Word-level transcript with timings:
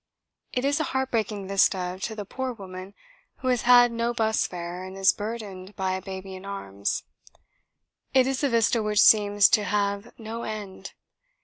It 0.51 0.65
is 0.65 0.79
a 0.79 0.83
heartbreaking 0.97 1.47
vista 1.47 1.99
to 2.01 2.15
the 2.15 2.25
poor 2.25 2.53
woman 2.53 2.95
who 3.41 3.49
has 3.49 3.61
had 3.61 3.91
no 3.91 4.15
bus 4.15 4.47
fare 4.47 4.83
and 4.83 4.97
is 4.97 5.13
burdened 5.13 5.75
by 5.75 5.91
a 5.91 6.01
baby 6.01 6.33
in 6.33 6.43
arms. 6.43 7.03
It 8.11 8.25
is 8.25 8.43
a 8.43 8.49
vista 8.49 8.81
which 8.81 8.99
seems 9.01 9.47
to 9.49 9.63
have 9.63 10.11
no 10.17 10.41
end. 10.41 10.93